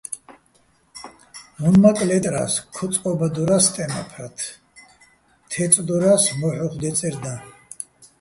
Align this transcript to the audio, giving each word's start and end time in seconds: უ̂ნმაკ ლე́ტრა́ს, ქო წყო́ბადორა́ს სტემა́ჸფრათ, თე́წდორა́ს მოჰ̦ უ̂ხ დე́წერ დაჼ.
უ̂ნმაკ 1.67 1.99
ლე́ტრა́ს, 2.09 2.53
ქო 2.75 2.85
წყო́ბადორა́ს 2.91 3.63
სტემა́ჸფრათ, 3.69 4.37
თე́წდორა́ს 5.49 6.23
მოჰ̦ 6.39 6.59
უ̂ხ 6.65 6.73
დე́წერ 6.81 7.15
დაჼ. 7.23 7.35